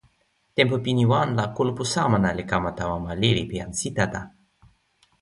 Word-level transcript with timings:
tenpo 0.55 0.75
pini 0.85 1.03
wan 1.11 1.29
la 1.39 1.45
kulupu 1.55 1.83
Samana 1.93 2.29
li 2.37 2.43
kama 2.51 2.71
tawa 2.77 2.97
ma 3.05 3.13
lili 3.21 3.43
pi 3.49 3.55
jan 3.61 3.71
Sitata. 3.79 4.21